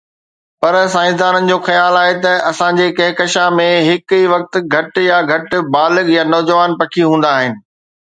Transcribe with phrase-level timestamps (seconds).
[0.61, 5.19] پر سائنسدانن جو خيال آهي ته اسان جي ڪهڪشان ۾ هڪ ئي وقت گهٽ يا
[5.33, 7.35] گهٽ بالغ يا نوجوان پکي هوندا.